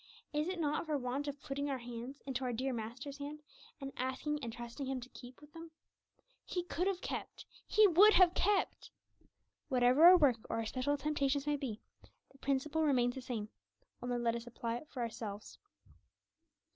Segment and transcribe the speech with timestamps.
[0.33, 3.43] Is it not for want of putting our hands into our dear Master's hand,
[3.79, 5.69] and asking and trusting Him to keep them?
[6.43, 8.89] He could have kept; He would have kept!
[9.67, 11.81] Whatever our work or our special temptations may be,
[12.31, 13.49] the principle remains the same,
[14.01, 15.59] only let us apply it for ourselves.